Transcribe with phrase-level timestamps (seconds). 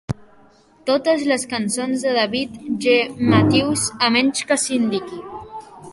[0.89, 2.95] Totes les cançons de David J.
[3.35, 5.25] Matthews a menys que s'indiqui.